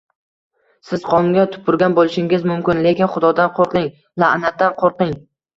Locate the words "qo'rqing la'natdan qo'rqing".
3.61-5.17